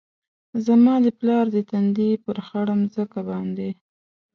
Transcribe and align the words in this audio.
زما 0.65 0.93
د 1.05 1.07
پلار 1.19 1.45
د 1.55 1.57
تندي، 1.69 2.09
پر 2.25 2.37
خړه 2.45 2.73
مځکه 2.81 3.19
باندي 3.29 3.69